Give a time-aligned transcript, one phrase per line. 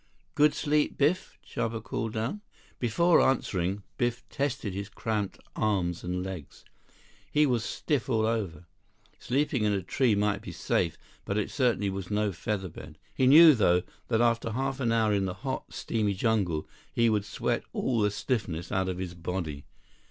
[0.33, 2.41] "Good sleep, Biff?" Chuba called down.
[2.79, 6.65] Before answering, Biff tested his cramped arms and legs.
[7.31, 8.65] He was stiff all over.
[9.19, 12.95] Sleeping in a tree might be safe, but it certainly was no featherbed.
[13.13, 17.23] He knew though, that after half an hour in the hot, steamy jungle, he would
[17.23, 19.65] sweat all the stiffness out of his body.